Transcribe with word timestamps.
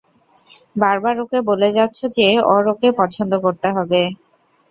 বারবার 0.75 1.15
ওকে 1.23 1.39
বলে 1.49 1.69
যাচ্ছ 1.77 1.99
যে 2.17 2.27
ওর 2.51 2.63
ওকে 2.73 2.89
পছন্দ 2.99 3.31
করতে 3.45 3.67
হবে। 3.75 4.01